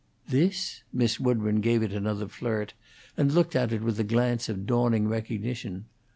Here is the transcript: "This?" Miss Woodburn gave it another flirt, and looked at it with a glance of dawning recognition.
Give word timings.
"This?" 0.27 0.81
Miss 0.91 1.19
Woodburn 1.19 1.61
gave 1.61 1.83
it 1.83 1.93
another 1.93 2.27
flirt, 2.27 2.73
and 3.15 3.31
looked 3.31 3.55
at 3.55 3.71
it 3.71 3.83
with 3.83 3.99
a 3.99 4.03
glance 4.03 4.49
of 4.49 4.65
dawning 4.65 5.07
recognition. 5.07 5.85